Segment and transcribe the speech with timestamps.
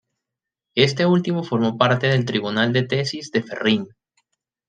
[0.73, 3.87] Este último formó parte del tribunal de tesis de Ferrín.